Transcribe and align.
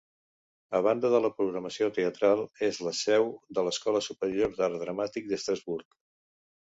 A 0.77 0.79
banda 0.87 1.09
de 1.15 1.19
la 1.25 1.29
programació 1.41 1.89
teatral, 1.97 2.41
és 2.69 2.79
la 2.87 2.95
seu 3.03 3.29
de 3.59 3.67
l'Escola 3.67 4.03
Superior 4.09 4.57
d'Art 4.63 4.81
Dramàtic 4.85 5.29
d'Estrasburg. 5.33 6.01